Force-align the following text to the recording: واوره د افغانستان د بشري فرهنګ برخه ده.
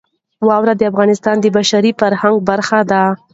واوره 0.47 0.73
د 0.77 0.81
افغانستان 0.91 1.35
د 1.41 1.45
بشري 1.57 1.91
فرهنګ 1.99 2.37
برخه 2.49 2.79
ده. 2.91 3.03